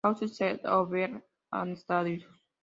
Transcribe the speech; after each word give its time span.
Causal 0.07 0.29
Sets:Overview 0.29 1.21
and 1.53 1.77
status 1.77 2.23